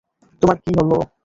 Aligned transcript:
তোমার 0.41 0.57
কী 0.63 0.71
হল? 0.79 0.91